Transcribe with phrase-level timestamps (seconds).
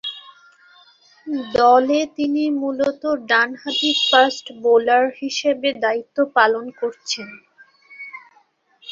[1.53, 7.27] দলে তিনি মূলতঃ ডানহাতি ফাস্ট-বোলার হিসেবে দায়িত্ব পালন করছেন।